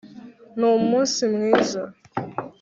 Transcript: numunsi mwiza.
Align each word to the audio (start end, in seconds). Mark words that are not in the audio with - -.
numunsi 0.59 1.21
mwiza. 1.33 1.81